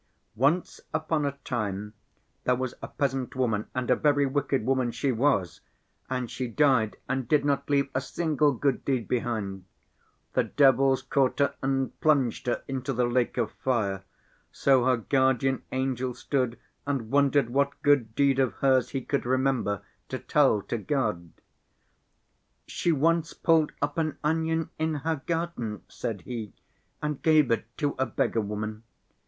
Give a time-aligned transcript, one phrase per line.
[0.35, 1.93] Once upon a time
[2.45, 5.61] there was a peasant woman and a very wicked woman she was.
[6.09, 9.65] And she died and did not leave a single good deed behind.
[10.33, 14.03] The devils caught her and plunged her into the lake of fire.
[14.51, 16.57] So her guardian angel stood
[16.87, 21.29] and wondered what good deed of hers he could remember to tell to God;
[22.65, 26.53] 'She once pulled up an onion in her garden,' said he,
[27.03, 28.81] 'and gave it to a beggar woman.